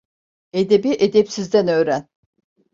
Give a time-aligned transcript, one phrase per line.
[0.53, 2.07] Edebi, edepsizden öğren.